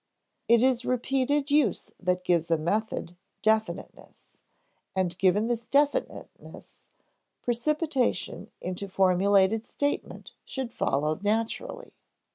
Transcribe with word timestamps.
It 0.47 0.63
is 0.63 0.83
repeated 0.83 1.51
use 1.51 1.91
that 1.99 2.23
gives 2.23 2.49
a 2.49 2.57
method 2.57 3.15
definiteness; 3.43 4.31
and 4.95 5.15
given 5.19 5.45
this 5.45 5.67
definiteness, 5.67 6.79
precipitation 7.43 8.49
into 8.61 8.87
formulated 8.87 9.63
statement 9.67 10.33
should 10.43 10.73
follow 10.73 11.19
naturally. 11.21 11.93